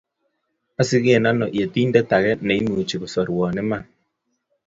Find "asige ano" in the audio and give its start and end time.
0.81-1.45